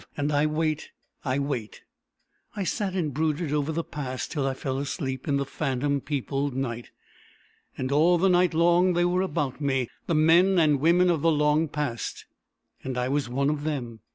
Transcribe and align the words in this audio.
And 0.17 0.31
I 0.31 0.47
wait 0.47 0.89
I 1.23 1.37
wait." 1.37 1.83
I 2.55 2.63
sat 2.63 2.95
and 2.95 3.13
brooded 3.13 3.53
over 3.53 3.71
the 3.71 3.83
Past, 3.83 4.31
till 4.31 4.47
I 4.47 4.55
fell 4.55 4.79
asleep 4.79 5.27
in 5.27 5.37
the 5.37 5.45
phantom 5.45 6.01
peopled 6.01 6.55
night. 6.55 6.89
And 7.77 7.91
all 7.91 8.17
the 8.17 8.27
night 8.27 8.55
long 8.55 8.93
they 8.93 9.05
were 9.05 9.21
about 9.21 9.61
me 9.61 9.89
the 10.07 10.15
men 10.15 10.57
and 10.57 10.79
women 10.79 11.11
of 11.11 11.21
the 11.21 11.31
long 11.31 11.67
past. 11.67 12.25
And 12.83 12.97
I 12.97 13.09
was 13.09 13.29
one 13.29 13.51
of 13.51 13.63
them. 13.63 13.99